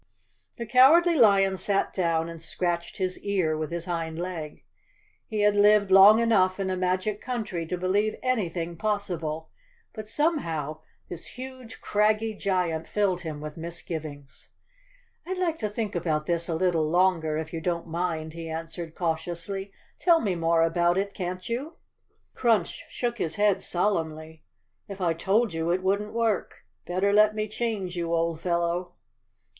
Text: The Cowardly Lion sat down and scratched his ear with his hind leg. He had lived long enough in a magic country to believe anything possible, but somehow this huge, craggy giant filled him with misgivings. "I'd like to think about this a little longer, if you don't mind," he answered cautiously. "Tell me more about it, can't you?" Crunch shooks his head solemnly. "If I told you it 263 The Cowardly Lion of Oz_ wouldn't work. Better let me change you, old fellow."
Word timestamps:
The 0.57 0.65
Cowardly 0.65 1.13
Lion 1.13 1.57
sat 1.57 1.93
down 1.93 2.27
and 2.27 2.41
scratched 2.41 2.97
his 2.97 3.19
ear 3.19 3.55
with 3.55 3.69
his 3.69 3.85
hind 3.85 4.17
leg. 4.17 4.65
He 5.27 5.41
had 5.41 5.55
lived 5.55 5.91
long 5.91 6.17
enough 6.17 6.59
in 6.59 6.71
a 6.71 6.75
magic 6.75 7.21
country 7.21 7.67
to 7.67 7.77
believe 7.77 8.17
anything 8.23 8.77
possible, 8.77 9.51
but 9.93 10.07
somehow 10.09 10.81
this 11.07 11.27
huge, 11.37 11.81
craggy 11.81 12.33
giant 12.33 12.87
filled 12.87 13.21
him 13.21 13.41
with 13.41 13.57
misgivings. 13.57 14.49
"I'd 15.27 15.37
like 15.37 15.59
to 15.59 15.69
think 15.69 15.93
about 15.93 16.25
this 16.25 16.49
a 16.49 16.55
little 16.55 16.89
longer, 16.89 17.37
if 17.37 17.53
you 17.53 17.61
don't 17.61 17.85
mind," 17.85 18.33
he 18.33 18.49
answered 18.49 18.95
cautiously. 18.95 19.71
"Tell 19.99 20.19
me 20.19 20.33
more 20.33 20.63
about 20.63 20.97
it, 20.97 21.13
can't 21.13 21.47
you?" 21.47 21.75
Crunch 22.33 22.85
shooks 22.89 23.19
his 23.19 23.35
head 23.35 23.61
solemnly. 23.61 24.43
"If 24.87 24.99
I 24.99 25.13
told 25.13 25.53
you 25.53 25.69
it 25.69 25.77
263 25.77 25.77
The 25.77 25.77
Cowardly 25.77 25.77
Lion 25.77 25.77
of 25.77 25.77
Oz_ 25.77 25.79
wouldn't 25.83 26.13
work. 26.15 26.65
Better 26.87 27.13
let 27.13 27.35
me 27.35 27.47
change 27.47 27.95
you, 27.95 28.11
old 28.11 28.39
fellow." 28.41 28.95